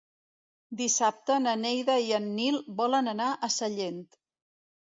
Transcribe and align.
Dissabte 0.79 1.37
na 1.43 1.53
Neida 1.65 1.99
i 2.07 2.09
en 2.21 2.27
Nil 2.39 2.59
volen 2.81 3.15
anar 3.15 3.31
a 3.49 3.55
Sallent. 3.61 4.05